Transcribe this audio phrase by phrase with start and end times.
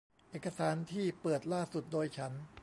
[0.29, 2.31] เอกสารที่เปิดล่าสุดโดยฉัน